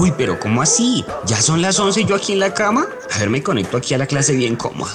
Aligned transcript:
Uy, 0.00 0.14
pero 0.16 0.40
¿cómo 0.40 0.62
así? 0.62 1.04
¿Ya 1.26 1.36
son 1.42 1.60
las 1.60 1.78
11 1.78 2.00
y 2.00 2.04
yo 2.06 2.14
aquí 2.14 2.32
en 2.32 2.38
la 2.38 2.54
cama? 2.54 2.86
A 3.14 3.18
ver, 3.18 3.28
me 3.28 3.42
conecto 3.42 3.76
aquí 3.76 3.92
a 3.92 3.98
la 3.98 4.06
clase 4.06 4.34
bien 4.34 4.56
cómodo. 4.56 4.88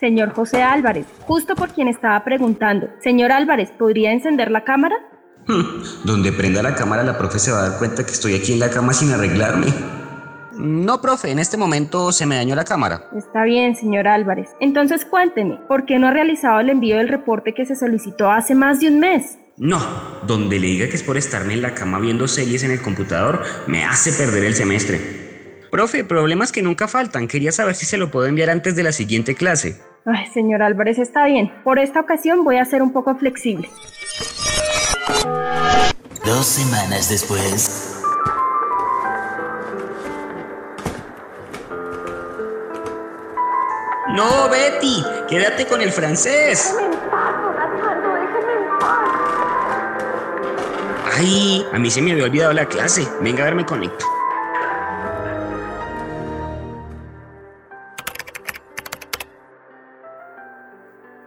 Señor 0.00 0.32
José 0.32 0.62
Álvarez, 0.62 1.04
justo 1.26 1.54
por 1.56 1.74
quien 1.74 1.88
estaba 1.88 2.24
preguntando. 2.24 2.88
Señor 3.02 3.32
Álvarez, 3.32 3.70
¿podría 3.78 4.12
encender 4.12 4.50
la 4.50 4.64
cámara? 4.64 4.96
Hmm, 5.46 5.82
donde 6.04 6.32
prenda 6.32 6.62
la 6.62 6.74
cámara 6.74 7.02
la 7.02 7.18
profe 7.18 7.38
se 7.38 7.52
va 7.52 7.58
a 7.58 7.68
dar 7.68 7.78
cuenta 7.78 8.06
que 8.06 8.12
estoy 8.12 8.34
aquí 8.34 8.54
en 8.54 8.60
la 8.60 8.70
cama 8.70 8.94
sin 8.94 9.12
arreglarme. 9.12 9.66
No, 10.58 11.00
profe, 11.00 11.30
en 11.30 11.38
este 11.38 11.56
momento 11.56 12.12
se 12.12 12.26
me 12.26 12.36
dañó 12.36 12.54
la 12.54 12.64
cámara. 12.64 13.10
Está 13.16 13.44
bien, 13.44 13.76
señor 13.76 14.08
Álvarez. 14.08 14.50
Entonces 14.60 15.04
cuénteme, 15.04 15.58
¿por 15.68 15.84
qué 15.84 15.98
no 15.98 16.08
ha 16.08 16.12
realizado 16.12 16.60
el 16.60 16.70
envío 16.70 16.96
del 16.96 17.08
reporte 17.08 17.54
que 17.54 17.66
se 17.66 17.76
solicitó 17.76 18.30
hace 18.30 18.54
más 18.54 18.80
de 18.80 18.88
un 18.88 19.00
mes? 19.00 19.38
No, 19.58 19.80
donde 20.26 20.58
le 20.58 20.66
diga 20.66 20.88
que 20.88 20.96
es 20.96 21.02
por 21.02 21.16
estarme 21.16 21.54
en 21.54 21.62
la 21.62 21.74
cama 21.74 21.98
viendo 21.98 22.28
series 22.28 22.62
en 22.62 22.70
el 22.70 22.82
computador, 22.82 23.42
me 23.66 23.84
hace 23.84 24.12
perder 24.12 24.44
el 24.44 24.54
semestre. 24.54 25.00
Profe, 25.70 26.04
problemas 26.04 26.52
que 26.52 26.62
nunca 26.62 26.88
faltan. 26.88 27.26
Quería 27.26 27.52
saber 27.52 27.74
si 27.74 27.86
se 27.86 27.96
lo 27.96 28.10
puedo 28.10 28.26
enviar 28.26 28.50
antes 28.50 28.76
de 28.76 28.82
la 28.82 28.92
siguiente 28.92 29.34
clase. 29.34 29.80
Ay, 30.04 30.26
señor 30.32 30.62
Álvarez, 30.62 30.98
está 30.98 31.26
bien. 31.26 31.52
Por 31.64 31.78
esta 31.78 32.00
ocasión 32.00 32.44
voy 32.44 32.58
a 32.58 32.64
ser 32.64 32.82
un 32.82 32.92
poco 32.92 33.16
flexible. 33.16 33.68
Dos 36.24 36.46
semanas 36.46 37.08
después. 37.08 37.85
No, 44.16 44.48
Betty, 44.48 45.04
quédate 45.28 45.66
con 45.66 45.82
el 45.82 45.92
francés. 45.92 46.74
Ay, 51.14 51.66
a 51.70 51.78
mí 51.78 51.90
se 51.90 52.00
me 52.00 52.12
había 52.12 52.24
olvidado 52.24 52.54
la 52.54 52.64
clase. 52.64 53.06
Venga, 53.20 53.42
a 53.42 53.44
ver, 53.44 53.56
me 53.56 53.66
conecto. 53.66 54.06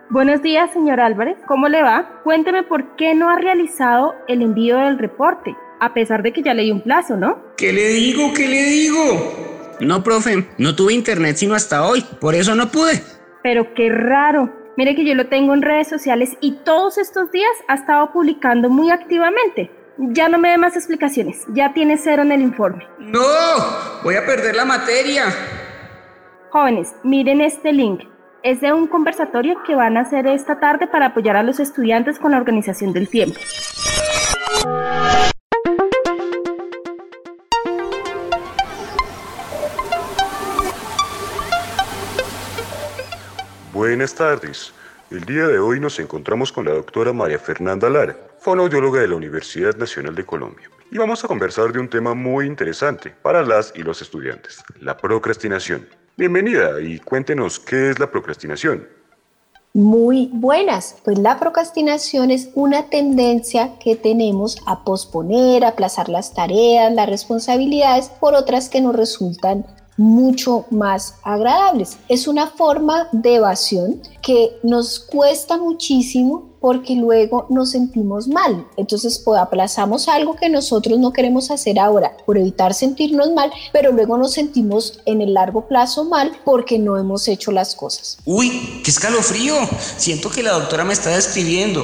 Buenos 0.09 0.41
días, 0.41 0.73
señor 0.73 0.99
Álvarez. 0.99 1.37
¿Cómo 1.47 1.67
le 1.67 1.83
va? 1.83 2.21
Cuénteme 2.23 2.63
por 2.63 2.95
qué 2.95 3.13
no 3.13 3.29
ha 3.29 3.35
realizado 3.35 4.15
el 4.27 4.41
envío 4.41 4.77
del 4.77 4.97
reporte, 4.97 5.55
a 5.79 5.93
pesar 5.93 6.23
de 6.23 6.33
que 6.33 6.41
ya 6.41 6.55
le 6.55 6.63
di 6.63 6.71
un 6.71 6.81
plazo, 6.81 7.17
¿no? 7.17 7.37
¿Qué 7.55 7.71
le 7.71 7.89
digo? 7.89 8.33
¿Qué 8.33 8.47
le 8.47 8.63
digo? 8.63 9.48
No, 9.79 10.03
profe, 10.03 10.47
no 10.57 10.75
tuve 10.75 10.93
internet 10.93 11.37
sino 11.37 11.55
hasta 11.55 11.85
hoy, 11.85 12.03
por 12.19 12.35
eso 12.35 12.55
no 12.55 12.69
pude. 12.69 13.01
Pero 13.43 13.73
qué 13.73 13.89
raro. 13.89 14.53
Mire 14.75 14.95
que 14.95 15.05
yo 15.05 15.15
lo 15.15 15.27
tengo 15.27 15.53
en 15.53 15.61
redes 15.61 15.87
sociales 15.87 16.37
y 16.41 16.59
todos 16.63 16.97
estos 16.97 17.31
días 17.31 17.51
ha 17.67 17.75
estado 17.75 18.11
publicando 18.11 18.69
muy 18.69 18.91
activamente. 18.91 19.71
Ya 19.97 20.29
no 20.29 20.37
me 20.37 20.49
dé 20.49 20.57
más 20.57 20.75
explicaciones, 20.77 21.43
ya 21.53 21.73
tiene 21.73 21.97
cero 21.97 22.23
en 22.23 22.31
el 22.31 22.41
informe. 22.41 22.87
No, 22.99 23.21
voy 24.03 24.15
a 24.15 24.25
perder 24.25 24.55
la 24.55 24.63
materia. 24.63 25.25
Jóvenes, 26.51 26.95
miren 27.03 27.41
este 27.41 27.73
link 27.73 28.03
es 28.43 28.61
de 28.61 28.71
un 28.71 28.87
conversatorio 28.87 29.61
que 29.65 29.75
van 29.75 29.97
a 29.97 30.01
hacer 30.01 30.27
esta 30.27 30.59
tarde 30.59 30.87
para 30.87 31.07
apoyar 31.07 31.35
a 31.35 31.43
los 31.43 31.59
estudiantes 31.59 32.17
con 32.19 32.31
la 32.31 32.37
organización 32.37 32.93
del 32.93 33.09
tiempo. 33.09 33.39
Buenas 43.89 44.13
tardes. 44.13 44.71
El 45.09 45.25
día 45.25 45.47
de 45.47 45.57
hoy 45.57 45.79
nos 45.79 45.99
encontramos 45.99 46.51
con 46.51 46.63
la 46.63 46.73
doctora 46.73 47.11
María 47.11 47.39
Fernanda 47.39 47.89
Lara, 47.89 48.15
fonoaudióloga 48.37 49.01
de 49.01 49.07
la 49.07 49.15
Universidad 49.15 49.75
Nacional 49.77 50.13
de 50.13 50.27
Colombia. 50.27 50.69
Y 50.91 50.99
vamos 50.99 51.23
a 51.23 51.27
conversar 51.27 51.73
de 51.73 51.79
un 51.79 51.89
tema 51.89 52.13
muy 52.13 52.45
interesante 52.45 53.09
para 53.23 53.41
las 53.41 53.73
y 53.75 53.81
los 53.81 54.03
estudiantes, 54.03 54.63
la 54.79 54.95
procrastinación. 54.95 55.89
Bienvenida 56.15 56.79
y 56.79 56.99
cuéntenos 56.99 57.59
qué 57.59 57.89
es 57.89 57.97
la 57.97 58.11
procrastinación. 58.11 58.87
Muy 59.73 60.29
buenas, 60.33 60.97
pues 61.03 61.17
la 61.17 61.39
procrastinación 61.39 62.29
es 62.29 62.51
una 62.53 62.91
tendencia 62.91 63.79
que 63.79 63.95
tenemos 63.95 64.59
a 64.67 64.83
posponer, 64.83 65.65
aplazar 65.65 66.09
las 66.09 66.35
tareas, 66.35 66.93
las 66.93 67.09
responsabilidades 67.09 68.09
por 68.09 68.35
otras 68.35 68.69
que 68.69 68.81
nos 68.81 68.95
resultan 68.95 69.65
mucho 69.99 70.65
más 70.71 71.15
agradables. 71.23 71.97
Es 72.07 72.25
una 72.25 72.47
forma 72.47 73.09
de 73.11 73.35
evasión 73.35 74.01
que 74.21 74.57
nos 74.63 74.97
cuesta 74.97 75.57
muchísimo 75.57 76.47
porque 76.61 76.95
luego 76.95 77.47
nos 77.49 77.71
sentimos 77.71 78.29
mal. 78.29 78.65
Entonces 78.77 79.19
pues, 79.19 79.39
aplazamos 79.39 80.07
algo 80.07 80.37
que 80.37 80.47
nosotros 80.47 80.97
no 80.99 81.11
queremos 81.11 81.51
hacer 81.51 81.77
ahora 81.79 82.15
por 82.25 82.37
evitar 82.37 82.73
sentirnos 82.73 83.31
mal, 83.33 83.51
pero 83.73 83.91
luego 83.91 84.17
nos 84.17 84.31
sentimos 84.31 85.01
en 85.05 85.21
el 85.21 85.33
largo 85.33 85.67
plazo 85.67 86.05
mal 86.05 86.31
porque 86.45 86.79
no 86.79 86.97
hemos 86.97 87.27
hecho 87.27 87.51
las 87.51 87.75
cosas. 87.75 88.19
Uy, 88.25 88.81
qué 88.85 88.91
escalofrío. 88.91 89.55
Siento 89.97 90.29
que 90.29 90.43
la 90.43 90.53
doctora 90.53 90.85
me 90.85 90.93
está 90.93 91.09
describiendo. 91.09 91.83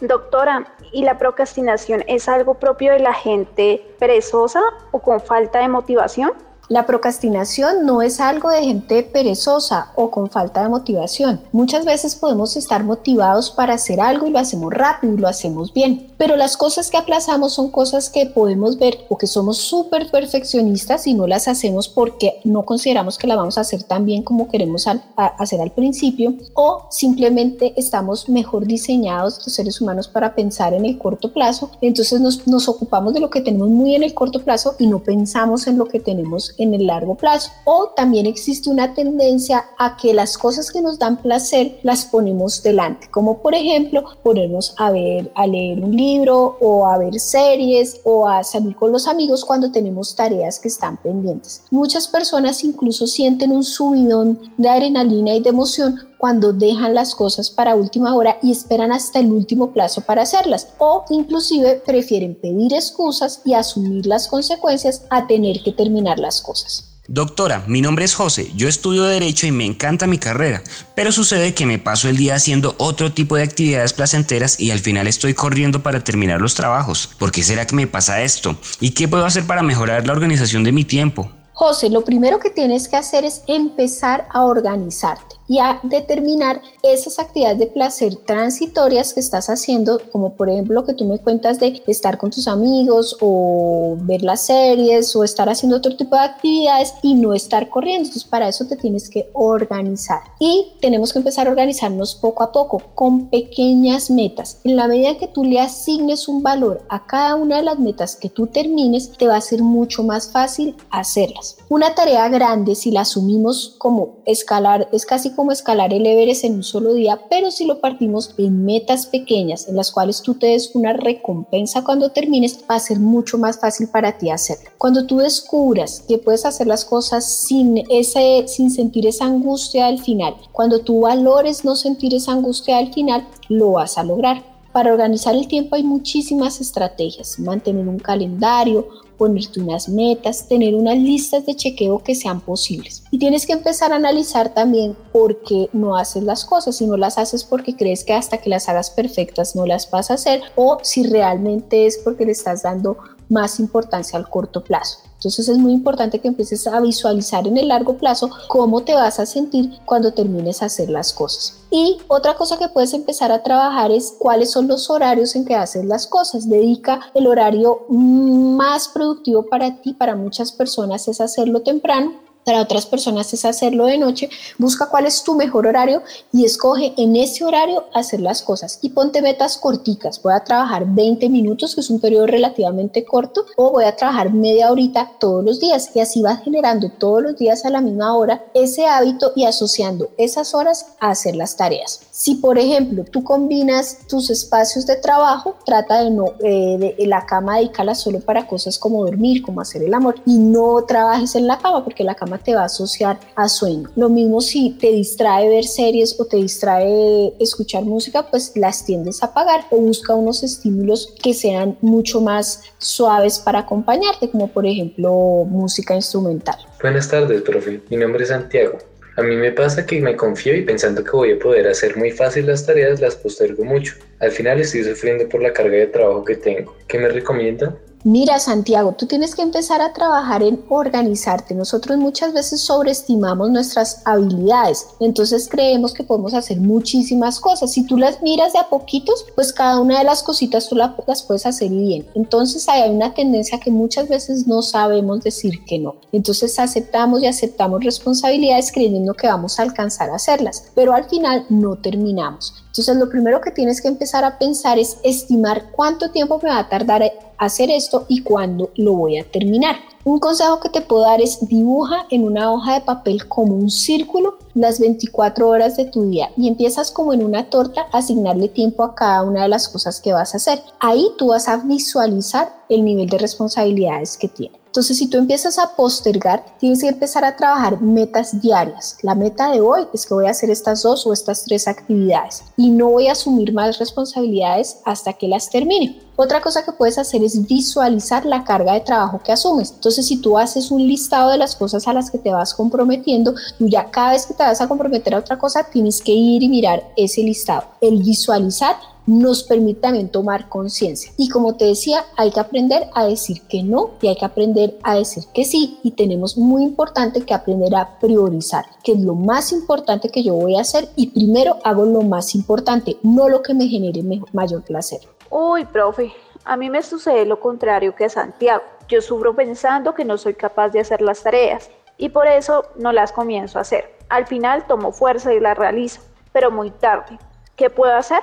Doctora, 0.00 0.72
¿y 0.92 1.02
la 1.02 1.18
procrastinación 1.18 2.04
es 2.06 2.28
algo 2.28 2.54
propio 2.54 2.92
de 2.92 3.00
la 3.00 3.12
gente 3.12 3.82
perezosa 3.98 4.60
o 4.92 5.00
con 5.00 5.20
falta 5.20 5.58
de 5.58 5.68
motivación? 5.68 6.45
La 6.68 6.84
procrastinación 6.84 7.86
no 7.86 8.02
es 8.02 8.18
algo 8.18 8.50
de 8.50 8.64
gente 8.64 9.04
perezosa 9.04 9.92
o 9.94 10.10
con 10.10 10.30
falta 10.30 10.64
de 10.64 10.68
motivación. 10.68 11.40
Muchas 11.52 11.84
veces 11.84 12.16
podemos 12.16 12.56
estar 12.56 12.82
motivados 12.82 13.52
para 13.52 13.74
hacer 13.74 14.00
algo 14.00 14.26
y 14.26 14.30
lo 14.30 14.40
hacemos 14.40 14.74
rápido 14.74 15.14
y 15.14 15.18
lo 15.18 15.28
hacemos 15.28 15.72
bien, 15.72 16.12
pero 16.18 16.34
las 16.34 16.56
cosas 16.56 16.90
que 16.90 16.96
aplazamos 16.96 17.52
son 17.54 17.70
cosas 17.70 18.10
que 18.10 18.26
podemos 18.26 18.78
ver 18.78 18.98
o 19.08 19.16
que 19.16 19.28
somos 19.28 19.58
súper 19.58 20.10
perfeccionistas 20.10 21.06
y 21.06 21.14
no 21.14 21.28
las 21.28 21.46
hacemos 21.46 21.88
porque 21.88 22.40
no 22.42 22.64
consideramos 22.64 23.16
que 23.16 23.28
la 23.28 23.36
vamos 23.36 23.58
a 23.58 23.60
hacer 23.60 23.84
tan 23.84 24.04
bien 24.04 24.24
como 24.24 24.48
queremos 24.48 24.88
hacer 25.16 25.60
al 25.60 25.70
principio 25.70 26.34
o 26.54 26.88
simplemente 26.90 27.74
estamos 27.76 28.28
mejor 28.28 28.66
diseñados 28.66 29.38
los 29.46 29.54
seres 29.54 29.80
humanos 29.80 30.08
para 30.08 30.34
pensar 30.34 30.74
en 30.74 30.84
el 30.84 30.98
corto 30.98 31.32
plazo. 31.32 31.70
Entonces 31.80 32.20
nos, 32.20 32.44
nos 32.48 32.68
ocupamos 32.68 33.14
de 33.14 33.20
lo 33.20 33.30
que 33.30 33.40
tenemos 33.40 33.68
muy 33.68 33.94
en 33.94 34.02
el 34.02 34.14
corto 34.14 34.42
plazo 34.42 34.74
y 34.80 34.88
no 34.88 34.98
pensamos 34.98 35.68
en 35.68 35.78
lo 35.78 35.84
que 35.86 36.00
tenemos 36.00 36.55
en 36.58 36.74
el 36.74 36.86
largo 36.86 37.14
plazo. 37.14 37.50
O 37.64 37.90
también 37.96 38.26
existe 38.26 38.70
una 38.70 38.94
tendencia 38.94 39.64
a 39.78 39.96
que 39.96 40.14
las 40.14 40.36
cosas 40.38 40.70
que 40.70 40.80
nos 40.80 40.98
dan 40.98 41.16
placer 41.18 41.78
las 41.82 42.04
ponemos 42.06 42.62
delante, 42.62 43.08
como 43.10 43.38
por 43.38 43.54
ejemplo 43.54 44.04
ponernos 44.22 44.74
a 44.78 44.90
ver, 44.90 45.30
a 45.34 45.46
leer 45.46 45.80
un 45.80 45.94
libro 45.94 46.56
o 46.60 46.86
a 46.86 46.98
ver 46.98 47.18
series 47.18 48.00
o 48.04 48.28
a 48.28 48.44
salir 48.44 48.74
con 48.76 48.92
los 48.92 49.06
amigos 49.06 49.44
cuando 49.44 49.70
tenemos 49.70 50.14
tareas 50.14 50.58
que 50.58 50.68
están 50.68 50.96
pendientes. 50.96 51.62
Muchas 51.70 52.08
personas 52.08 52.64
incluso 52.64 53.06
sienten 53.06 53.52
un 53.52 53.64
subidón 53.64 54.38
de 54.56 54.68
adrenalina 54.68 55.34
y 55.34 55.40
de 55.40 55.50
emoción 55.50 56.00
cuando 56.18 56.52
dejan 56.52 56.94
las 56.94 57.14
cosas 57.14 57.50
para 57.50 57.74
última 57.74 58.14
hora 58.14 58.38
y 58.42 58.52
esperan 58.52 58.92
hasta 58.92 59.20
el 59.20 59.30
último 59.30 59.72
plazo 59.72 60.00
para 60.00 60.22
hacerlas 60.22 60.68
o 60.78 61.04
inclusive 61.10 61.82
prefieren 61.84 62.34
pedir 62.34 62.74
excusas 62.74 63.42
y 63.44 63.54
asumir 63.54 64.06
las 64.06 64.28
consecuencias 64.28 65.02
a 65.10 65.26
tener 65.26 65.62
que 65.62 65.72
terminar 65.72 66.18
las 66.18 66.40
cosas. 66.40 66.96
Doctora, 67.08 67.62
mi 67.68 67.80
nombre 67.82 68.04
es 68.04 68.14
José, 68.14 68.50
yo 68.56 68.66
estudio 68.66 69.04
Derecho 69.04 69.46
y 69.46 69.52
me 69.52 69.64
encanta 69.64 70.08
mi 70.08 70.18
carrera, 70.18 70.64
pero 70.96 71.12
sucede 71.12 71.54
que 71.54 71.64
me 71.64 71.78
paso 71.78 72.08
el 72.08 72.16
día 72.16 72.34
haciendo 72.34 72.74
otro 72.78 73.12
tipo 73.12 73.36
de 73.36 73.44
actividades 73.44 73.92
placenteras 73.92 74.58
y 74.58 74.72
al 74.72 74.80
final 74.80 75.06
estoy 75.06 75.32
corriendo 75.32 75.84
para 75.84 76.02
terminar 76.02 76.40
los 76.40 76.56
trabajos. 76.56 77.08
¿Por 77.16 77.30
qué 77.30 77.44
será 77.44 77.64
que 77.64 77.76
me 77.76 77.86
pasa 77.86 78.22
esto? 78.22 78.56
¿Y 78.80 78.90
qué 78.90 79.06
puedo 79.06 79.24
hacer 79.24 79.46
para 79.46 79.62
mejorar 79.62 80.04
la 80.04 80.14
organización 80.14 80.64
de 80.64 80.72
mi 80.72 80.84
tiempo? 80.84 81.30
José, 81.58 81.88
lo 81.88 82.04
primero 82.04 82.38
que 82.38 82.50
tienes 82.50 82.86
que 82.86 82.96
hacer 82.96 83.24
es 83.24 83.42
empezar 83.46 84.28
a 84.30 84.44
organizarte 84.44 85.36
y 85.48 85.58
a 85.58 85.80
determinar 85.82 86.60
esas 86.82 87.18
actividades 87.18 87.58
de 87.58 87.66
placer 87.66 88.16
transitorias 88.16 89.14
que 89.14 89.20
estás 89.20 89.48
haciendo, 89.48 89.98
como 90.12 90.34
por 90.34 90.50
ejemplo 90.50 90.74
lo 90.74 90.84
que 90.84 90.92
tú 90.92 91.06
me 91.06 91.18
cuentas 91.18 91.58
de 91.58 91.82
estar 91.86 92.18
con 92.18 92.30
tus 92.30 92.46
amigos 92.46 93.16
o 93.20 93.96
ver 94.00 94.22
las 94.22 94.42
series 94.42 95.16
o 95.16 95.24
estar 95.24 95.48
haciendo 95.48 95.78
otro 95.78 95.96
tipo 95.96 96.14
de 96.16 96.22
actividades 96.22 96.92
y 97.00 97.14
no 97.14 97.32
estar 97.32 97.70
corriendo. 97.70 98.08
Entonces 98.08 98.24
para 98.24 98.48
eso 98.48 98.66
te 98.66 98.76
tienes 98.76 99.08
que 99.08 99.30
organizar 99.32 100.20
y 100.38 100.74
tenemos 100.82 101.12
que 101.14 101.20
empezar 101.20 101.46
a 101.46 101.50
organizarnos 101.50 102.16
poco 102.16 102.42
a 102.42 102.52
poco 102.52 102.82
con 102.94 103.28
pequeñas 103.30 104.10
metas. 104.10 104.58
En 104.64 104.76
la 104.76 104.88
medida 104.88 105.16
que 105.16 105.28
tú 105.28 105.42
le 105.42 105.60
asignes 105.60 106.28
un 106.28 106.42
valor 106.42 106.82
a 106.90 107.06
cada 107.06 107.34
una 107.36 107.56
de 107.56 107.62
las 107.62 107.78
metas 107.78 108.16
que 108.16 108.28
tú 108.28 108.46
termines, 108.46 109.12
te 109.12 109.26
va 109.26 109.36
a 109.36 109.40
ser 109.40 109.62
mucho 109.62 110.02
más 110.02 110.30
fácil 110.30 110.76
hacerlas. 110.90 111.45
Una 111.68 111.94
tarea 111.94 112.28
grande, 112.28 112.74
si 112.74 112.90
la 112.90 113.02
asumimos 113.02 113.76
como 113.78 114.16
escalar, 114.24 114.88
es 114.92 115.06
casi 115.06 115.30
como 115.30 115.52
escalar 115.52 115.92
el 115.92 116.06
Everest 116.06 116.44
en 116.44 116.54
un 116.54 116.62
solo 116.62 116.94
día, 116.94 117.20
pero 117.30 117.50
si 117.50 117.64
lo 117.66 117.80
partimos 117.80 118.34
en 118.38 118.64
metas 118.64 119.06
pequeñas 119.06 119.68
en 119.68 119.76
las 119.76 119.92
cuales 119.92 120.22
tú 120.22 120.34
te 120.34 120.48
des 120.48 120.74
una 120.74 120.92
recompensa 120.92 121.84
cuando 121.84 122.10
termines, 122.10 122.58
va 122.70 122.76
a 122.76 122.80
ser 122.80 122.98
mucho 122.98 123.38
más 123.38 123.60
fácil 123.60 123.88
para 123.88 124.18
ti 124.18 124.30
hacerlo. 124.30 124.70
Cuando 124.78 125.06
tú 125.06 125.18
descubras 125.18 126.02
que 126.08 126.18
puedes 126.18 126.44
hacer 126.44 126.66
las 126.66 126.84
cosas 126.84 127.30
sin, 127.30 127.84
ese, 127.90 128.44
sin 128.48 128.70
sentir 128.70 129.06
esa 129.06 129.26
angustia 129.26 129.86
al 129.86 129.98
final, 129.98 130.34
cuando 130.52 130.80
tú 130.80 131.02
valores 131.02 131.64
no 131.64 131.76
sentir 131.76 132.14
esa 132.14 132.32
angustia 132.32 132.78
al 132.78 132.92
final, 132.92 133.26
lo 133.48 133.72
vas 133.72 133.98
a 133.98 134.04
lograr. 134.04 134.55
Para 134.76 134.92
organizar 134.92 135.34
el 135.34 135.48
tiempo 135.48 135.74
hay 135.74 135.82
muchísimas 135.82 136.60
estrategias. 136.60 137.38
Mantener 137.38 137.88
un 137.88 137.98
calendario, 137.98 138.86
ponerte 139.16 139.58
unas 139.58 139.88
metas, 139.88 140.46
tener 140.48 140.74
unas 140.74 140.98
listas 140.98 141.46
de 141.46 141.54
chequeo 141.54 142.00
que 142.00 142.14
sean 142.14 142.42
posibles. 142.42 143.02
Y 143.10 143.18
tienes 143.18 143.46
que 143.46 143.54
empezar 143.54 143.90
a 143.90 143.96
analizar 143.96 144.52
también 144.52 144.94
por 145.14 145.40
qué 145.40 145.70
no 145.72 145.96
haces 145.96 146.24
las 146.24 146.44
cosas, 146.44 146.76
si 146.76 146.86
no 146.86 146.98
las 146.98 147.16
haces 147.16 147.42
porque 147.42 147.74
crees 147.74 148.04
que 148.04 148.12
hasta 148.12 148.36
que 148.36 148.50
las 148.50 148.68
hagas 148.68 148.90
perfectas 148.90 149.56
no 149.56 149.64
las 149.64 149.90
vas 149.90 150.10
a 150.10 150.14
hacer 150.14 150.42
o 150.56 150.76
si 150.82 151.04
realmente 151.04 151.86
es 151.86 151.96
porque 151.96 152.26
le 152.26 152.32
estás 152.32 152.62
dando 152.62 152.98
más 153.30 153.58
importancia 153.58 154.18
al 154.18 154.28
corto 154.28 154.62
plazo. 154.62 154.98
Entonces 155.16 155.48
es 155.48 155.58
muy 155.58 155.72
importante 155.72 156.20
que 156.20 156.28
empieces 156.28 156.66
a 156.66 156.80
visualizar 156.80 157.46
en 157.46 157.56
el 157.56 157.68
largo 157.68 157.96
plazo 157.96 158.30
cómo 158.48 158.82
te 158.82 158.94
vas 158.94 159.18
a 159.18 159.26
sentir 159.26 159.78
cuando 159.84 160.12
termines 160.12 160.62
a 160.62 160.66
hacer 160.66 160.90
las 160.90 161.12
cosas. 161.12 161.58
Y 161.70 161.98
otra 162.08 162.34
cosa 162.34 162.58
que 162.58 162.68
puedes 162.68 162.92
empezar 162.92 163.32
a 163.32 163.42
trabajar 163.42 163.90
es 163.90 164.14
cuáles 164.18 164.50
son 164.50 164.68
los 164.68 164.88
horarios 164.88 165.34
en 165.34 165.44
que 165.44 165.54
haces 165.54 165.84
las 165.84 166.06
cosas. 166.06 166.48
Dedica 166.48 167.00
el 167.14 167.26
horario 167.26 167.86
más 167.88 168.88
productivo 168.88 169.46
para 169.46 169.80
ti, 169.80 169.94
para 169.94 170.14
muchas 170.16 170.52
personas 170.52 171.08
es 171.08 171.20
hacerlo 171.20 171.62
temprano 171.62 172.26
para 172.46 172.62
otras 172.62 172.86
personas 172.86 173.34
es 173.34 173.44
hacerlo 173.44 173.86
de 173.86 173.98
noche. 173.98 174.30
Busca 174.56 174.86
cuál 174.86 175.04
es 175.04 175.24
tu 175.24 175.34
mejor 175.34 175.66
horario 175.66 176.02
y 176.32 176.44
escoge 176.44 176.94
en 176.96 177.16
ese 177.16 177.44
horario 177.44 177.86
hacer 177.92 178.20
las 178.20 178.40
cosas. 178.42 178.78
Y 178.82 178.90
ponte 178.90 179.20
metas 179.20 179.58
corticas. 179.58 180.22
Voy 180.22 180.32
a 180.32 180.44
trabajar 180.44 180.84
20 180.86 181.28
minutos, 181.28 181.74
que 181.74 181.80
es 181.80 181.90
un 181.90 181.98
periodo 181.98 182.28
relativamente 182.28 183.04
corto, 183.04 183.46
o 183.56 183.72
voy 183.72 183.82
a 183.82 183.96
trabajar 183.96 184.32
media 184.32 184.70
horita 184.70 185.10
todos 185.18 185.44
los 185.44 185.58
días. 185.58 185.90
Y 185.96 185.98
así 185.98 186.22
vas 186.22 186.44
generando 186.44 186.88
todos 186.88 187.20
los 187.20 187.36
días 187.36 187.64
a 187.64 187.70
la 187.70 187.80
misma 187.80 188.14
hora 188.14 188.44
ese 188.54 188.86
hábito 188.86 189.32
y 189.34 189.44
asociando 189.44 190.10
esas 190.16 190.54
horas 190.54 190.94
a 191.00 191.10
hacer 191.10 191.34
las 191.34 191.56
tareas. 191.56 192.02
Si, 192.12 192.36
por 192.36 192.60
ejemplo, 192.60 193.04
tú 193.10 193.24
combinas 193.24 194.06
tus 194.08 194.30
espacios 194.30 194.86
de 194.86 194.94
trabajo, 194.94 195.56
trata 195.64 196.04
de 196.04 196.10
no, 196.10 196.26
eh, 196.44 196.94
de, 196.96 197.06
la 197.08 197.26
cama 197.26 197.56
dedícala 197.56 197.96
solo 197.96 198.20
para 198.20 198.46
cosas 198.46 198.78
como 198.78 199.04
dormir, 199.04 199.42
como 199.42 199.60
hacer 199.60 199.82
el 199.82 199.92
amor, 199.92 200.14
y 200.24 200.38
no 200.38 200.84
trabajes 200.84 201.34
en 201.34 201.48
la 201.48 201.58
cama, 201.58 201.82
porque 201.82 202.04
la 202.04 202.14
cama 202.14 202.35
te 202.38 202.54
va 202.54 202.62
a 202.62 202.66
asociar 202.66 203.18
a 203.34 203.48
sueño. 203.48 203.90
Lo 203.96 204.08
mismo 204.08 204.40
si 204.40 204.70
te 204.70 204.88
distrae 204.88 205.48
ver 205.48 205.64
series 205.64 206.18
o 206.18 206.24
te 206.24 206.36
distrae 206.36 207.32
escuchar 207.38 207.84
música, 207.84 208.30
pues 208.30 208.52
las 208.56 208.84
tiendes 208.84 209.22
a 209.22 209.26
apagar 209.26 209.64
o 209.70 209.78
busca 209.78 210.14
unos 210.14 210.42
estímulos 210.42 211.14
que 211.22 211.34
sean 211.34 211.76
mucho 211.80 212.20
más 212.20 212.62
suaves 212.78 213.38
para 213.38 213.60
acompañarte, 213.60 214.30
como 214.30 214.48
por 214.48 214.66
ejemplo 214.66 215.10
música 215.48 215.94
instrumental. 215.94 216.56
Buenas 216.80 217.08
tardes, 217.08 217.42
profe. 217.42 217.80
Mi 217.90 217.96
nombre 217.96 218.22
es 218.22 218.28
Santiago. 218.28 218.78
A 219.16 219.22
mí 219.22 219.34
me 219.34 219.50
pasa 219.50 219.86
que 219.86 219.98
me 220.02 220.14
confío 220.14 220.54
y 220.54 220.62
pensando 220.62 221.02
que 221.02 221.10
voy 221.10 221.32
a 221.32 221.38
poder 221.38 221.66
hacer 221.68 221.96
muy 221.96 222.10
fácil 222.10 222.46
las 222.46 222.66
tareas, 222.66 223.00
las 223.00 223.16
postergo 223.16 223.64
mucho. 223.64 223.94
Al 224.20 224.30
final 224.30 224.60
estoy 224.60 224.84
sufriendo 224.84 225.26
por 225.26 225.40
la 225.40 225.54
carga 225.54 225.78
de 225.78 225.86
trabajo 225.86 226.22
que 226.22 226.36
tengo. 226.36 226.76
¿Qué 226.86 226.98
me 226.98 227.08
recomienda? 227.08 227.74
Mira, 228.08 228.38
Santiago, 228.38 228.94
tú 228.96 229.06
tienes 229.06 229.34
que 229.34 229.42
empezar 229.42 229.82
a 229.82 229.92
trabajar 229.92 230.40
en 230.44 230.64
organizarte. 230.68 231.56
Nosotros 231.56 231.98
muchas 231.98 232.32
veces 232.32 232.60
sobreestimamos 232.60 233.50
nuestras 233.50 234.00
habilidades, 234.04 234.86
entonces 235.00 235.48
creemos 235.50 235.92
que 235.92 236.04
podemos 236.04 236.32
hacer 236.32 236.60
muchísimas 236.60 237.40
cosas. 237.40 237.72
Si 237.72 237.84
tú 237.84 237.96
las 237.96 238.22
miras 238.22 238.52
de 238.52 238.60
a 238.60 238.68
poquitos, 238.68 239.26
pues 239.34 239.52
cada 239.52 239.80
una 239.80 239.98
de 239.98 240.04
las 240.04 240.22
cositas 240.22 240.68
tú 240.68 240.76
las 240.76 241.24
puedes 241.24 241.46
hacer 241.46 241.68
bien. 241.68 242.06
Entonces 242.14 242.68
hay 242.68 242.88
una 242.88 243.12
tendencia 243.12 243.58
que 243.58 243.72
muchas 243.72 244.08
veces 244.08 244.46
no 244.46 244.62
sabemos 244.62 245.24
decir 245.24 245.64
que 245.64 245.80
no. 245.80 245.96
Entonces 246.12 246.60
aceptamos 246.60 247.24
y 247.24 247.26
aceptamos 247.26 247.82
responsabilidades 247.82 248.70
creyendo 248.70 249.14
que 249.14 249.26
vamos 249.26 249.58
a 249.58 249.64
alcanzar 249.64 250.10
a 250.10 250.14
hacerlas, 250.14 250.66
pero 250.76 250.94
al 250.94 251.08
final 251.08 251.44
no 251.48 251.74
terminamos. 251.74 252.54
Entonces 252.68 252.98
lo 252.98 253.08
primero 253.08 253.40
que 253.40 253.50
tienes 253.50 253.80
que 253.80 253.88
empezar 253.88 254.22
a 254.22 254.38
pensar 254.38 254.78
es 254.78 254.98
estimar 255.02 255.72
cuánto 255.72 256.12
tiempo 256.12 256.38
me 256.40 256.50
va 256.50 256.58
a 256.60 256.68
tardar 256.68 257.02
hacer 257.38 257.70
esto 257.70 258.06
y 258.08 258.22
cuándo 258.22 258.70
lo 258.76 258.92
voy 258.94 259.18
a 259.18 259.24
terminar. 259.24 259.76
Un 260.06 260.20
consejo 260.20 260.60
que 260.60 260.68
te 260.68 260.82
puedo 260.82 261.02
dar 261.02 261.20
es 261.20 261.48
dibuja 261.48 262.06
en 262.10 262.22
una 262.22 262.52
hoja 262.52 262.74
de 262.74 262.80
papel 262.82 263.26
como 263.26 263.56
un 263.56 263.68
círculo 263.68 264.38
las 264.54 264.78
24 264.78 265.48
horas 265.48 265.76
de 265.76 265.86
tu 265.86 266.08
día 266.08 266.30
y 266.36 266.46
empiezas 266.46 266.92
como 266.92 267.12
en 267.12 267.24
una 267.24 267.50
torta 267.50 267.88
a 267.90 267.98
asignarle 267.98 268.46
tiempo 268.46 268.84
a 268.84 268.94
cada 268.94 269.24
una 269.24 269.42
de 269.42 269.48
las 269.48 269.68
cosas 269.68 270.00
que 270.00 270.12
vas 270.12 270.32
a 270.32 270.36
hacer. 270.36 270.62
Ahí 270.78 271.08
tú 271.18 271.30
vas 271.30 271.48
a 271.48 271.56
visualizar 271.56 272.54
el 272.68 272.84
nivel 272.84 273.08
de 273.08 273.18
responsabilidades 273.18 274.16
que 274.16 274.28
tienes. 274.28 274.60
Entonces, 274.76 274.98
si 274.98 275.06
tú 275.06 275.16
empiezas 275.16 275.58
a 275.58 275.74
postergar, 275.74 276.44
tienes 276.58 276.82
que 276.82 276.88
empezar 276.88 277.24
a 277.24 277.34
trabajar 277.34 277.80
metas 277.80 278.42
diarias. 278.42 278.98
La 279.00 279.14
meta 279.14 279.50
de 279.50 279.62
hoy 279.62 279.86
es 279.94 280.04
que 280.04 280.12
voy 280.12 280.26
a 280.26 280.32
hacer 280.32 280.50
estas 280.50 280.82
dos 280.82 281.06
o 281.06 281.14
estas 281.14 281.44
tres 281.44 281.66
actividades 281.66 282.42
y 282.58 282.68
no 282.68 282.90
voy 282.90 283.08
a 283.08 283.12
asumir 283.12 283.54
más 283.54 283.78
responsabilidades 283.78 284.80
hasta 284.84 285.14
que 285.14 285.28
las 285.28 285.48
termine. 285.48 286.02
Otra 286.16 286.42
cosa 286.42 286.62
que 286.62 286.72
puedes 286.72 286.98
hacer 286.98 287.24
es 287.24 287.46
visualizar 287.46 288.26
la 288.26 288.44
carga 288.44 288.74
de 288.74 288.80
trabajo 288.80 289.18
que 289.24 289.32
asumes. 289.32 289.72
Entonces, 289.72 289.95
si 290.02 290.18
tú 290.18 290.38
haces 290.38 290.70
un 290.70 290.86
listado 290.86 291.30
de 291.30 291.38
las 291.38 291.56
cosas 291.56 291.86
a 291.88 291.92
las 291.92 292.10
que 292.10 292.18
te 292.18 292.30
vas 292.30 292.54
comprometiendo, 292.54 293.34
tú 293.58 293.68
ya 293.68 293.90
cada 293.90 294.12
vez 294.12 294.26
que 294.26 294.34
te 294.34 294.42
vas 294.42 294.60
a 294.60 294.68
comprometer 294.68 295.14
a 295.14 295.18
otra 295.18 295.38
cosa, 295.38 295.64
tienes 295.64 296.02
que 296.02 296.12
ir 296.12 296.42
y 296.42 296.48
mirar 296.48 296.90
ese 296.96 297.22
listado. 297.22 297.64
El 297.80 298.02
visualizar 298.02 298.76
nos 299.06 299.44
permite 299.44 299.80
también 299.80 300.08
tomar 300.08 300.48
conciencia. 300.48 301.12
Y 301.16 301.28
como 301.28 301.54
te 301.54 301.64
decía, 301.64 302.04
hay 302.16 302.30
que 302.30 302.40
aprender 302.40 302.88
a 302.94 303.04
decir 303.04 303.42
que 303.42 303.62
no 303.62 303.90
y 304.02 304.08
hay 304.08 304.16
que 304.16 304.24
aprender 304.24 304.78
a 304.82 304.96
decir 304.96 305.24
que 305.32 305.44
sí. 305.44 305.78
Y 305.82 305.92
tenemos 305.92 306.36
muy 306.36 306.64
importante 306.64 307.22
que 307.22 307.34
aprender 307.34 307.74
a 307.74 307.98
priorizar, 307.98 308.64
que 308.82 308.92
es 308.92 309.00
lo 309.00 309.14
más 309.14 309.52
importante 309.52 310.08
que 310.08 310.22
yo 310.22 310.34
voy 310.34 310.56
a 310.56 310.62
hacer 310.62 310.88
y 310.96 311.08
primero 311.08 311.58
hago 311.64 311.84
lo 311.84 312.02
más 312.02 312.34
importante, 312.34 312.96
no 313.02 313.28
lo 313.28 313.42
que 313.42 313.54
me 313.54 313.68
genere 313.68 314.02
mayor 314.32 314.62
placer. 314.62 315.00
Uy, 315.30 315.64
profe, 315.64 316.12
a 316.44 316.56
mí 316.56 316.70
me 316.70 316.82
sucede 316.82 317.24
lo 317.24 317.40
contrario 317.40 317.94
que 317.94 318.04
a 318.04 318.08
Santiago. 318.08 318.62
Yo 318.88 319.00
sufro 319.00 319.34
pensando 319.34 319.94
que 319.94 320.04
no 320.04 320.16
soy 320.16 320.34
capaz 320.34 320.68
de 320.70 320.80
hacer 320.80 321.00
las 321.00 321.22
tareas 321.22 321.70
y 321.98 322.10
por 322.10 322.26
eso 322.26 322.64
no 322.76 322.92
las 322.92 323.12
comienzo 323.12 323.58
a 323.58 323.62
hacer. 323.62 323.96
Al 324.08 324.26
final 324.26 324.66
tomo 324.66 324.92
fuerza 324.92 325.32
y 325.34 325.40
las 325.40 325.58
realizo, 325.58 326.00
pero 326.32 326.50
muy 326.50 326.70
tarde. 326.70 327.18
¿Qué 327.56 327.70
puedo 327.70 327.94
hacer? 327.94 328.20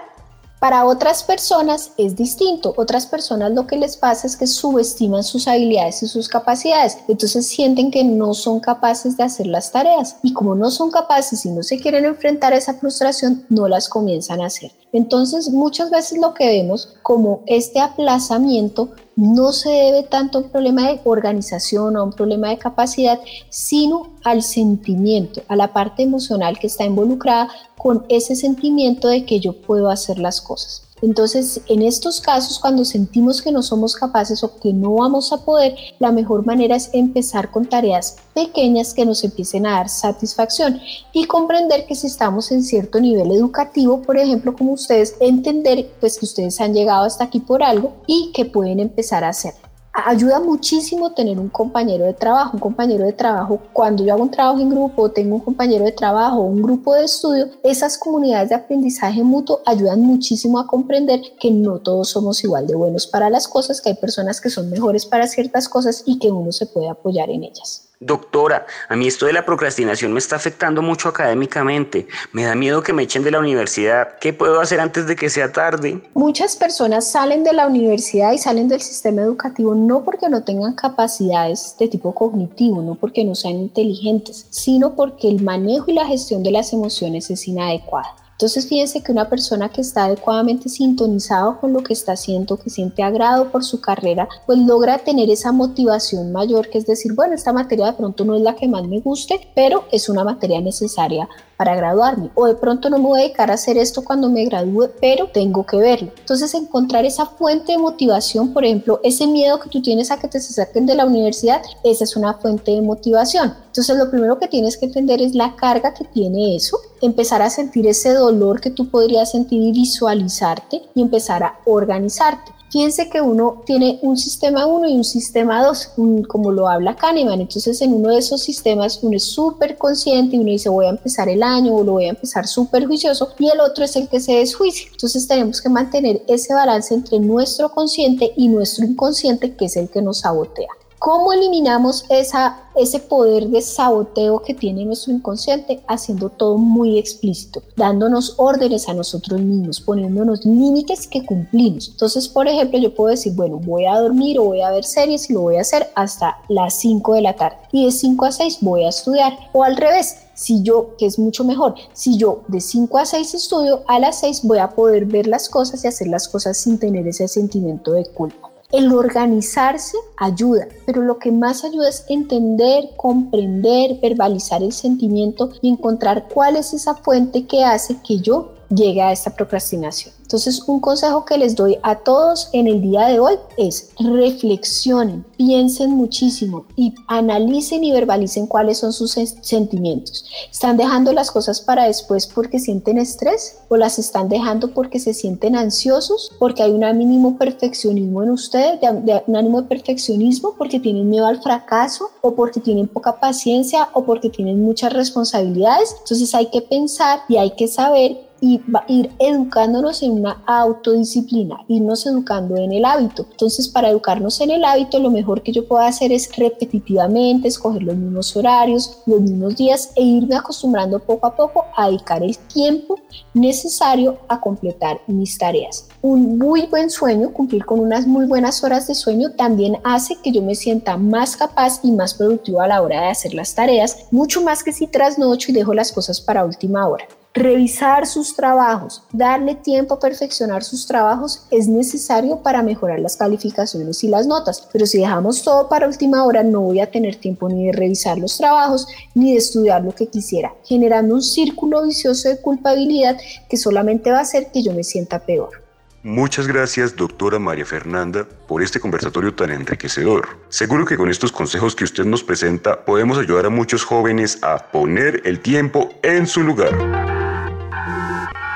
Para 0.64 0.86
otras 0.86 1.24
personas 1.24 1.92
es 1.98 2.16
distinto. 2.16 2.74
Otras 2.78 3.06
personas 3.06 3.52
lo 3.52 3.68
que 3.68 3.76
les 3.76 3.98
pasa 3.98 4.26
es 4.26 4.38
que 4.38 4.48
subestiman 4.48 5.22
sus 5.22 5.46
habilidades 5.50 6.02
y 6.04 6.08
sus 6.08 6.30
capacidades. 6.30 7.00
Entonces 7.10 7.46
sienten 7.48 7.92
que 7.92 8.06
no 8.06 8.34
son 8.34 8.62
capaces 8.62 9.18
de 9.18 9.24
hacer 9.24 9.48
las 9.48 9.74
tareas. 9.74 10.16
Y 10.24 10.32
como 10.32 10.56
no 10.56 10.72
son 10.72 10.90
capaces 10.90 11.46
y 11.46 11.50
no 11.50 11.64
se 11.64 11.82
quieren 11.82 12.06
enfrentar 12.06 12.54
a 12.54 12.56
esa 12.56 12.76
frustración, 12.76 13.46
no 13.50 13.68
las 13.68 13.90
comienzan 13.90 14.40
a 14.40 14.46
hacer. 14.46 14.72
Entonces 14.94 15.50
muchas 15.50 15.92
veces 15.92 16.18
lo 16.18 16.34
que 16.34 16.48
vemos 16.48 16.96
como 17.02 17.44
este 17.46 17.82
aplazamiento 17.82 18.92
no 19.16 19.52
se 19.52 19.70
debe 19.70 20.04
tanto 20.04 20.38
a 20.38 20.42
un 20.42 20.50
problema 20.50 20.88
de 20.88 21.00
organización 21.04 21.96
o 21.96 22.00
a 22.00 22.04
un 22.04 22.14
problema 22.14 22.50
de 22.50 22.58
capacidad, 22.58 23.20
sino 23.50 24.14
al 24.24 24.42
sentimiento, 24.42 25.42
a 25.48 25.56
la 25.56 25.74
parte 25.74 26.04
emocional 26.04 26.58
que 26.60 26.68
está 26.68 26.86
involucrada 26.86 27.50
con 27.78 28.06
ese 28.10 28.36
sentimiento 28.36 29.08
de 29.08 29.26
que 29.26 29.40
yo 29.40 29.54
puedo 29.62 29.90
hacer 29.90 30.20
las 30.20 30.42
cosas. 30.42 30.93
Entonces, 31.04 31.60
en 31.68 31.82
estos 31.82 32.22
casos, 32.22 32.60
cuando 32.60 32.86
sentimos 32.86 33.42
que 33.42 33.52
no 33.52 33.62
somos 33.62 33.94
capaces 33.94 34.42
o 34.42 34.58
que 34.58 34.72
no 34.72 34.94
vamos 34.94 35.34
a 35.34 35.44
poder, 35.44 35.76
la 36.00 36.14
mejor 36.14 36.46
manera 36.46 36.78
es 36.78 36.90
empezar 36.94 37.52
con 37.52 37.66
tareas 37.66 38.16
pequeñas 38.34 38.94
que 38.94 39.06
nos 39.06 39.22
empiecen 39.26 39.66
a 39.66 39.72
dar 39.72 39.90
satisfacción 39.90 40.80
y 41.12 41.26
comprender 41.26 41.86
que 41.86 41.96
si 41.96 42.08
estamos 42.08 42.54
en 42.54 42.64
cierto 42.64 43.02
nivel 43.02 43.34
educativo, 43.34 44.02
por 44.02 44.18
ejemplo, 44.18 44.56
como 44.56 44.72
ustedes, 44.72 45.16
entender 45.20 45.92
pues 46.00 46.18
que 46.18 46.26
ustedes 46.26 46.62
han 46.62 46.74
llegado 46.74 47.04
hasta 47.04 47.26
aquí 47.26 47.42
por 47.42 47.64
algo 47.64 47.96
y 48.08 48.32
que 48.32 48.46
pueden 48.46 48.80
empezar 48.80 49.26
a 49.26 49.30
hacerlo. 49.30 49.73
Ayuda 49.94 50.40
muchísimo 50.40 51.14
tener 51.14 51.40
un 51.40 51.50
compañero 51.50 52.06
de 52.06 52.14
trabajo, 52.14 52.52
un 52.54 52.60
compañero 52.60 53.06
de 53.06 53.14
trabajo, 53.14 53.60
cuando 53.72 54.04
yo 54.04 54.14
hago 54.14 54.24
un 54.24 54.32
trabajo 54.32 54.60
en 54.60 54.70
grupo, 54.70 55.12
tengo 55.12 55.36
un 55.36 55.42
compañero 55.42 55.86
de 55.86 55.92
trabajo, 55.92 56.42
un 56.42 56.62
grupo 56.62 56.96
de 56.96 57.06
estudio, 57.06 57.50
esas 57.64 57.98
comunidades 57.98 58.50
de 58.50 58.56
aprendizaje 58.56 59.24
mutuo 59.24 59.62
ayudan 59.66 60.02
muchísimo 60.02 60.60
a 60.60 60.68
comprender 60.68 61.22
que 61.40 61.52
no 61.52 61.80
todos 61.80 62.10
somos 62.10 62.44
igual 62.44 62.66
de 62.66 62.76
buenos 62.76 63.06
para 63.06 63.30
las 63.30 63.48
cosas, 63.48 63.82
que 63.82 63.90
hay 63.90 63.96
personas 63.96 64.42
que 64.42 64.50
son 64.50 64.70
mejores 64.70 65.06
para 65.06 65.28
ciertas 65.28 65.70
cosas 65.70 66.04
y 66.06 66.18
que 66.18 66.32
uno 66.32 66.52
se 66.52 66.66
puede 66.66 66.90
apoyar 66.90 67.30
en 67.30 67.44
ellas. 67.44 67.93
Doctora, 68.06 68.66
a 68.90 68.96
mí 68.96 69.08
esto 69.08 69.26
de 69.26 69.34
la 69.34 69.46
procrastinación 69.46 70.12
me 70.12 70.20
está 70.20 70.36
afectando 70.36 70.82
mucho 70.82 71.10
académicamente. 71.10 72.08
Me 72.32 72.44
da 72.44 72.56
miedo 72.56 72.84
que 72.84 72.94
me 72.94 73.04
echen 73.04 73.24
de 73.24 73.32
la 73.32 73.40
universidad. 73.40 74.18
¿Qué 74.20 74.34
puedo 74.34 74.60
hacer 74.60 74.80
antes 74.80 75.08
de 75.08 75.16
que 75.16 75.30
sea 75.30 75.52
tarde? 75.52 76.02
Muchas 76.14 76.56
personas 76.56 77.10
salen 77.10 77.44
de 77.44 77.54
la 77.54 77.68
universidad 77.68 78.34
y 78.34 78.38
salen 78.38 78.68
del 78.68 78.82
sistema 78.82 79.22
educativo 79.22 79.76
no 79.76 80.04
porque 80.04 80.30
no 80.30 80.44
tengan 80.44 80.74
capacidades 80.74 81.76
de 81.80 81.88
tipo 81.88 82.14
cognitivo, 82.14 82.82
no 82.82 82.96
porque 82.96 83.24
no 83.24 83.36
sean 83.36 83.56
inteligentes, 83.56 84.48
sino 84.50 84.96
porque 84.96 85.30
el 85.30 85.42
manejo 85.42 85.92
y 85.92 85.94
la 85.94 86.06
gestión 86.06 86.44
de 86.44 86.52
las 86.52 86.74
emociones 86.74 87.30
es 87.30 87.48
inadecuada. 87.48 88.23
Entonces 88.34 88.68
fíjense 88.68 89.02
que 89.02 89.12
una 89.12 89.30
persona 89.30 89.70
que 89.70 89.82
está 89.82 90.06
adecuadamente 90.06 90.68
sintonizado 90.68 91.60
con 91.60 91.72
lo 91.72 91.82
que 91.82 91.94
está 91.94 92.14
haciendo, 92.14 92.58
que 92.58 92.70
siente 92.70 93.04
agrado 93.04 93.52
por 93.52 93.64
su 93.64 93.80
carrera, 93.80 94.28
pues 94.46 94.60
logra 94.60 94.98
tener 94.98 95.30
esa 95.30 95.52
motivación 95.52 96.32
mayor, 96.32 96.70
que 96.70 96.80
es 96.80 96.86
decir, 96.86 97.14
bueno, 97.14 97.36
esta 97.36 97.54
materia 97.54 97.86
de 97.86 97.94
pronto 97.94 98.26
no 98.26 98.36
es 98.36 98.42
la 98.42 98.56
que 98.56 98.68
más 98.68 98.88
me 98.88 99.00
guste, 99.00 99.40
pero 99.56 99.86
es 99.92 100.10
una 100.10 100.24
materia 100.24 100.60
necesaria 100.62 101.30
para 101.58 101.76
graduarme. 101.76 102.32
O 102.36 102.46
de 102.48 102.56
pronto 102.56 102.90
no 102.90 102.98
me 102.98 103.06
voy 103.06 103.20
a 103.20 103.24
dedicar 103.24 103.52
a 103.52 103.54
hacer 103.54 103.78
esto 103.78 104.04
cuando 104.04 104.30
me 104.30 104.46
gradúe, 104.46 104.90
pero 105.00 105.28
tengo 105.28 105.66
que 105.66 105.78
verlo. 105.78 106.12
Entonces 106.18 106.54
encontrar 106.54 107.06
esa 107.06 107.26
fuente 107.26 107.72
de 107.72 107.78
motivación, 107.78 108.52
por 108.52 108.66
ejemplo, 108.66 109.00
ese 109.04 109.28
miedo 109.28 109.60
que 109.60 109.70
tú 109.70 109.82
tienes 109.82 110.12
a 110.12 110.18
que 110.18 110.28
te 110.28 110.40
saquen 110.40 110.86
de 110.86 110.96
la 110.96 111.06
universidad, 111.06 111.62
esa 111.84 112.04
es 112.04 112.16
una 112.16 112.34
fuente 112.34 112.72
de 112.72 112.82
motivación. 112.82 113.56
Entonces 113.68 113.98
lo 113.98 114.10
primero 114.10 114.38
que 114.40 114.48
tienes 114.48 114.78
que 114.78 114.86
entender 114.86 115.22
es 115.22 115.36
la 115.36 115.56
carga 115.56 115.94
que 115.94 116.04
tiene 116.06 116.56
eso, 116.56 116.78
empezar 117.06 117.42
a 117.42 117.50
sentir 117.50 117.88
ese 117.88 118.14
dolor 118.14 118.62
que 118.62 118.72
tú 118.72 118.90
podrías 118.90 119.32
sentir 119.32 119.62
y 119.62 119.72
visualizarte 119.72 120.82
y 120.96 121.02
empezar 121.02 121.44
a 121.44 121.60
organizarte. 121.66 122.52
Fíjense 122.74 123.08
que 123.08 123.22
uno 123.22 123.62
tiene 123.68 124.00
un 124.02 124.18
sistema 124.18 124.66
1 124.66 124.90
y 124.90 124.96
un 124.96 125.04
sistema 125.04 125.64
2, 125.64 125.92
como 126.28 126.52
lo 126.52 126.68
habla 126.68 126.96
Kahneman. 126.96 127.42
Entonces, 127.42 127.80
en 127.82 127.94
uno 127.94 128.10
de 128.10 128.18
esos 128.18 128.42
sistemas 128.42 128.98
uno 129.04 129.16
es 129.16 129.26
súper 129.26 129.78
consciente 129.78 130.36
y 130.36 130.40
uno 130.40 130.50
dice 130.50 130.70
voy 130.70 130.88
a 130.88 130.90
empezar 130.90 131.30
el 131.30 131.44
año 131.44 131.76
o 131.76 131.84
lo 131.84 131.92
voy 131.92 132.06
a 132.06 132.10
empezar 132.10 132.48
súper 132.48 132.88
juicioso 132.88 133.30
y 133.38 133.48
el 133.48 133.60
otro 133.60 133.84
es 133.84 133.96
el 133.96 134.10
que 134.10 134.20
se 134.20 134.34
desjuicia. 134.34 134.88
Entonces, 134.92 135.28
tenemos 135.28 135.62
que 135.62 135.70
mantener 135.70 136.24
ese 136.28 136.52
balance 136.56 136.96
entre 136.96 137.20
nuestro 137.20 137.70
consciente 137.70 138.34
y 138.36 138.48
nuestro 138.48 138.86
inconsciente, 138.86 139.56
que 139.56 139.66
es 139.66 139.78
el 139.78 139.90
que 139.90 140.02
nos 140.02 140.22
sabotea. 140.22 140.70
¿Cómo 141.04 141.34
eliminamos 141.34 142.06
ese 142.08 143.00
poder 143.00 143.50
de 143.50 143.62
saboteo 143.62 144.42
que 144.42 144.54
tiene 144.54 144.86
nuestro 144.86 145.12
inconsciente? 145.12 145.84
Haciendo 145.86 146.30
todo 146.30 146.58
muy 146.58 146.98
explícito, 146.98 147.62
dándonos 147.76 148.36
órdenes 148.38 148.88
a 148.88 148.94
nosotros 148.94 149.42
mismos, 149.42 149.82
poniéndonos 149.82 150.46
límites 150.46 151.10
que 151.10 151.26
cumplimos. 151.26 151.90
Entonces, 151.90 152.30
por 152.30 152.48
ejemplo, 152.48 152.80
yo 152.80 152.96
puedo 152.96 153.10
decir, 153.10 153.34
bueno, 153.34 153.60
voy 153.60 153.86
a 153.86 154.00
dormir 154.00 154.40
o 154.40 154.46
voy 154.46 154.62
a 154.62 154.72
ver 154.72 154.86
series 154.86 155.30
y 155.30 155.34
lo 155.34 155.42
voy 155.42 155.58
a 155.58 155.62
hacer 155.62 155.92
hasta 155.94 156.38
las 156.48 156.80
5 156.80 157.16
de 157.16 157.22
la 157.22 157.36
tarde. 157.36 157.58
Y 157.74 157.84
de 157.84 157.92
5 157.92 158.26
a 158.26 158.32
6 158.32 158.60
voy 158.62 158.86
a 158.86 158.90
estudiar. 158.90 159.38
O 159.52 159.66
al 159.66 159.76
revés, 159.76 160.20
si 160.36 160.64
yo, 160.64 160.96
que 160.98 161.06
es 161.06 161.20
mucho 161.20 161.44
mejor, 161.44 161.76
si 161.92 162.16
yo 162.16 162.44
de 162.48 162.62
5 162.62 162.98
a 162.98 163.06
6 163.06 163.34
estudio, 163.34 163.84
a 163.90 164.00
las 164.00 164.22
6 164.22 164.44
voy 164.44 164.60
a 164.60 164.70
poder 164.70 165.06
ver 165.06 165.28
las 165.28 165.50
cosas 165.50 165.84
y 165.84 165.88
hacer 165.90 166.08
las 166.08 166.30
cosas 166.30 166.58
sin 166.58 166.80
tener 166.80 167.06
ese 167.06 167.28
sentimiento 167.28 167.92
de 167.92 168.06
culpa. 168.06 168.53
El 168.74 168.92
organizarse 168.92 169.96
ayuda, 170.18 170.68
pero 170.88 171.04
lo 171.04 171.20
que 171.20 171.32
más 171.32 171.64
ayuda 171.64 171.90
es 171.90 172.06
entender, 172.10 172.90
comprender, 172.98 174.00
verbalizar 174.02 174.64
el 174.64 174.72
sentimiento 174.72 175.52
y 175.62 175.70
encontrar 175.70 176.28
cuál 176.28 176.56
es 176.56 176.74
esa 176.74 176.96
fuente 176.96 177.46
que 177.46 177.64
hace 177.64 177.98
que 178.02 178.18
yo 178.18 178.56
llegue 178.70 179.04
a 179.04 179.12
esta 179.12 179.30
procrastinación. 179.30 180.12
Entonces, 180.34 180.64
un 180.66 180.80
consejo 180.80 181.26
que 181.26 181.38
les 181.38 181.56
doy 181.56 181.78
a 181.84 182.00
todos 182.00 182.50
en 182.54 182.66
el 182.66 182.82
día 182.82 183.06
de 183.06 183.20
hoy 183.20 183.36
es 183.56 183.92
reflexionen, 184.00 185.24
piensen 185.38 185.92
muchísimo 185.92 186.66
y 186.76 186.96
analicen 187.08 187.84
y 187.84 187.92
verbalicen 187.92 188.48
cuáles 188.48 188.80
son 188.80 188.94
sus 188.94 189.12
sentimientos. 189.12 190.26
¿Están 190.52 190.76
dejando 190.76 191.14
las 191.14 191.30
cosas 191.30 191.62
para 191.62 191.86
después 191.86 192.26
porque 192.26 192.58
sienten 192.58 192.98
estrés 192.98 193.60
o 193.70 193.78
las 193.78 194.00
están 194.00 194.28
dejando 194.28 194.74
porque 194.74 195.00
se 195.00 195.14
sienten 195.14 195.56
ansiosos, 195.56 196.32
porque 196.40 196.64
hay 196.64 196.72
un 196.72 196.98
mínimo 196.98 197.38
perfeccionismo 197.38 198.24
en 198.24 198.32
ustedes, 198.32 198.80
un 199.28 199.36
ánimo 199.36 199.62
de 199.62 199.68
perfeccionismo 199.68 200.56
porque 200.58 200.80
tienen 200.80 201.12
miedo 201.12 201.28
al 201.28 201.44
fracaso 201.44 202.10
o 202.22 202.34
porque 202.34 202.60
tienen 202.60 202.88
poca 202.88 203.20
paciencia 203.20 203.90
o 203.94 204.04
porque 204.04 204.32
tienen 204.32 204.64
muchas 204.64 204.94
responsabilidades? 204.94 205.96
Entonces 206.00 206.34
hay 206.34 206.48
que 206.48 206.64
pensar 206.64 207.20
y 207.30 207.38
hay 207.38 207.52
que 207.52 207.68
saber 207.68 208.33
y 208.44 208.62
ir 208.90 209.10
educándonos 209.20 210.04
en 210.04 210.12
una 210.12 210.44
autodisciplina, 210.46 211.64
irnos 211.70 212.06
educando 212.06 212.58
en 212.58 212.74
el 212.74 212.84
hábito. 212.84 213.26
Entonces, 213.32 213.70
para 213.70 213.90
educarnos 213.90 214.42
en 214.42 214.52
el 214.52 214.66
hábito, 214.66 215.00
lo 215.00 215.10
mejor 215.10 215.44
que 215.44 215.54
yo 215.54 215.66
puedo 215.66 215.82
hacer 215.82 216.12
es 216.12 216.30
repetitivamente 216.36 217.48
escoger 217.48 217.84
los 217.84 217.96
mismos 217.96 218.36
horarios, 218.36 218.98
los 219.06 219.22
mismos 219.22 219.56
días 219.56 219.92
e 219.96 220.04
irme 220.04 220.36
acostumbrando 220.36 221.00
poco 221.00 221.26
a 221.26 221.36
poco 221.38 221.64
a 221.78 221.88
dedicar 221.88 222.22
el 222.22 222.38
tiempo 222.38 223.00
necesario 223.34 224.18
a 224.28 224.42
completar 224.42 225.00
mis 225.08 225.38
tareas. 225.38 225.88
Un 226.02 226.38
muy 226.38 226.66
buen 226.66 226.90
sueño, 226.90 227.32
cumplir 227.32 227.64
con 227.64 227.80
unas 227.80 228.06
muy 228.06 228.26
buenas 228.26 228.62
horas 228.62 228.88
de 228.88 228.96
sueño, 228.96 229.32
también 229.38 229.78
hace 229.86 230.18
que 230.22 230.34
yo 230.34 230.42
me 230.42 230.56
sienta 230.56 230.98
más 230.98 231.38
capaz 231.38 231.80
y 231.82 231.94
más 231.94 232.14
productivo 232.14 232.60
a 232.60 232.68
la 232.68 232.82
hora 232.82 233.04
de 233.04 233.08
hacer 233.08 233.34
las 233.34 233.56
tareas, 233.56 234.00
mucho 234.12 234.42
más 234.42 234.66
que 234.66 234.74
si 234.74 234.88
trasnocho 234.88 235.52
y 235.52 235.54
dejo 235.54 235.74
las 235.74 235.94
cosas 235.94 236.20
para 236.20 236.44
última 236.44 236.86
hora 236.86 237.08
revisar 237.34 238.06
sus 238.06 238.36
trabajos, 238.36 239.04
darle 239.12 239.56
tiempo 239.56 239.96
a 239.96 240.00
perfeccionar 240.00 240.64
sus 240.64 240.86
trabajos 240.86 241.48
es 241.50 241.68
necesario 241.68 242.38
para 242.38 242.62
mejorar 242.62 243.00
las 243.00 243.18
calificaciones 243.18 244.04
y 244.04 244.08
las 244.08 244.28
notas. 244.28 244.68
Pero 244.72 244.86
si 244.86 245.00
dejamos 245.00 245.44
todo 245.44 245.68
para 245.68 245.88
última 245.88 246.24
hora, 246.24 246.44
no 246.44 246.62
voy 246.62 246.80
a 246.80 246.92
tener 246.92 247.16
tiempo 247.16 247.50
ni 247.50 247.68
de 247.68 247.72
revisar 247.72 248.18
los 248.18 248.38
trabajos 248.38 248.88
ni 249.16 249.32
de 249.32 249.38
estudiar 249.38 249.84
lo 249.84 249.94
que 249.96 250.08
quisiera, 250.08 250.54
generando 250.64 251.16
un 251.16 251.24
círculo 251.24 251.84
vicioso 251.84 252.30
de 252.30 252.40
culpabilidad 252.40 253.18
que 253.50 253.58
solamente 253.58 254.12
va 254.12 254.20
a 254.20 254.22
hacer 254.22 254.52
que 254.52 254.62
yo 254.62 254.74
me 254.74 254.84
sienta 254.84 255.20
peor. 255.20 255.64
Muchas 256.04 256.48
gracias, 256.48 256.98
doctora 256.98 257.40
María 257.40 257.66
Fernanda, 257.66 258.28
por 258.48 258.62
este 258.62 258.82
conversatorio 258.82 259.34
tan 259.34 259.52
enriquecedor. 259.52 260.28
Seguro 260.50 260.86
que 260.86 260.98
con 260.98 261.10
estos 261.10 261.32
consejos 261.32 261.78
que 261.78 261.86
usted 261.86 262.04
nos 262.04 262.26
presenta 262.26 262.84
podemos 262.84 263.18
ayudar 263.18 263.46
a 263.46 263.50
muchos 263.50 263.86
jóvenes 263.86 264.38
a 264.42 264.70
poner 264.70 265.22
el 265.24 265.40
tiempo 265.40 265.90
en 266.04 266.28
su 266.28 266.42
lugar. 266.42 267.03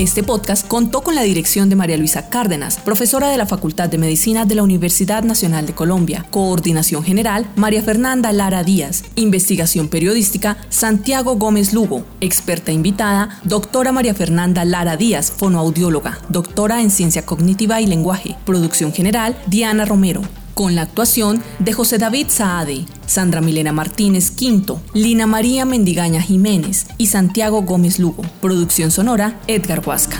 Este 0.00 0.22
podcast 0.22 0.66
contó 0.66 1.02
con 1.02 1.14
la 1.14 1.20
dirección 1.20 1.68
de 1.68 1.76
María 1.76 1.98
Luisa 1.98 2.30
Cárdenas, 2.30 2.78
profesora 2.78 3.28
de 3.28 3.36
la 3.36 3.44
Facultad 3.44 3.90
de 3.90 3.98
Medicina 3.98 4.46
de 4.46 4.54
la 4.54 4.62
Universidad 4.62 5.24
Nacional 5.24 5.66
de 5.66 5.74
Colombia. 5.74 6.24
Coordinación 6.30 7.04
General, 7.04 7.46
María 7.54 7.82
Fernanda 7.82 8.32
Lara 8.32 8.64
Díaz. 8.64 9.04
Investigación 9.16 9.88
Periodística, 9.88 10.56
Santiago 10.70 11.36
Gómez 11.36 11.74
Lugo. 11.74 12.06
Experta 12.22 12.72
invitada, 12.72 13.40
doctora 13.44 13.92
María 13.92 14.14
Fernanda 14.14 14.64
Lara 14.64 14.96
Díaz, 14.96 15.30
fonoaudióloga, 15.36 16.18
doctora 16.30 16.80
en 16.80 16.90
Ciencia 16.90 17.26
Cognitiva 17.26 17.82
y 17.82 17.86
Lenguaje. 17.86 18.36
Producción 18.46 18.94
General, 18.94 19.36
Diana 19.48 19.84
Romero 19.84 20.22
con 20.60 20.74
la 20.74 20.82
actuación 20.82 21.42
de 21.58 21.72
José 21.72 21.96
David 21.96 22.26
Saade, 22.28 22.84
Sandra 23.06 23.40
Milena 23.40 23.72
Martínez 23.72 24.30
Quinto, 24.30 24.78
Lina 24.92 25.26
María 25.26 25.64
Mendigaña 25.64 26.20
Jiménez 26.20 26.86
y 26.98 27.06
Santiago 27.06 27.62
Gómez 27.62 27.98
Lugo. 27.98 28.24
Producción 28.42 28.90
sonora, 28.90 29.40
Edgar 29.46 29.80
Huasca. 29.82 30.18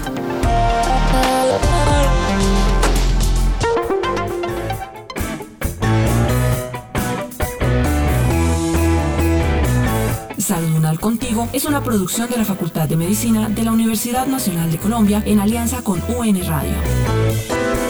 Salud 10.38 11.00
Contigo 11.00 11.50
es 11.52 11.66
una 11.66 11.85
producción 11.85 12.30
de 12.30 12.38
la 12.38 12.47
Facultad 12.47 12.88
de 12.88 12.97
Medicina 12.97 13.50
de 13.50 13.62
la 13.62 13.73
Universidad 13.73 14.26
Nacional 14.26 14.73
de 14.73 14.78
Colombia 14.78 15.23
en 15.26 15.38
alianza 15.38 15.82
con 15.82 16.02
UN 16.16 16.49
Radio. 16.49 17.89